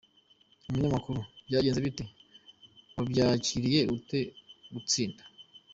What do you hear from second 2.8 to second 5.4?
Wabyakiriye ute gutsinda?.